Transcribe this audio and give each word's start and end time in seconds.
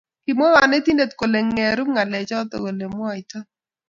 kimwaa 0.23 0.59
konetindet 0.61 1.11
kole 1.19 1.39
ngerup 1.49 1.87
ngalechoto 1.93 2.55
olemwaitoi 2.67 3.47